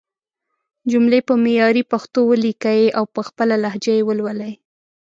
جملې 0.91 1.19
په 1.27 1.33
معياري 1.43 1.83
پښتو 1.91 2.19
وليکئ 2.31 2.81
او 2.97 3.03
په 3.13 3.21
خپله 3.27 3.55
لهجه 3.63 3.93
يې 3.97 4.05
ولولئ! 4.05 4.53